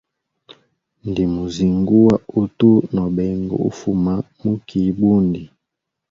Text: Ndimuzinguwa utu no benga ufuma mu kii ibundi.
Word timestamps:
Ndimuzinguwa 1.09 2.15
utu 2.41 2.71
no 2.93 3.05
benga 3.15 3.55
ufuma 3.69 4.13
mu 4.41 4.53
kii 4.67 4.85
ibundi. 4.91 5.43